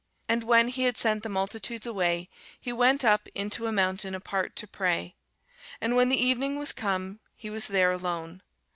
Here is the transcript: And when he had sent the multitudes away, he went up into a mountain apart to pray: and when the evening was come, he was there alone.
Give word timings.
And 0.27 0.43
when 0.45 0.69
he 0.69 0.81
had 0.85 0.97
sent 0.97 1.21
the 1.21 1.29
multitudes 1.29 1.85
away, 1.85 2.27
he 2.59 2.73
went 2.73 3.05
up 3.05 3.27
into 3.35 3.67
a 3.67 3.71
mountain 3.71 4.15
apart 4.15 4.55
to 4.55 4.65
pray: 4.65 5.13
and 5.79 5.95
when 5.95 6.09
the 6.09 6.19
evening 6.19 6.57
was 6.57 6.71
come, 6.73 7.19
he 7.35 7.51
was 7.51 7.67
there 7.67 7.91
alone. 7.91 8.41